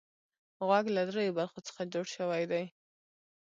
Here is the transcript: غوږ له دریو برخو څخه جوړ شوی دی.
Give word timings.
غوږ 0.67 0.85
له 0.95 1.01
دریو 1.09 1.35
برخو 1.39 1.59
څخه 1.67 1.81
جوړ 1.93 2.05
شوی 2.15 2.43
دی. 2.51 2.63